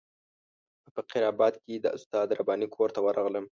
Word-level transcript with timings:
په 0.83 0.89
فقیر 0.95 1.23
آباد 1.31 1.53
کې 1.63 1.73
د 1.79 1.85
استاد 1.97 2.27
رباني 2.39 2.67
کور 2.75 2.89
ته 2.95 2.99
ورغلم. 3.05 3.45